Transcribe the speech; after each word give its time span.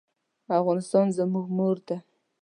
افغانستان 0.59 1.05
زموږ 1.17 1.45
مور 1.57 1.77
ده. 1.87 1.97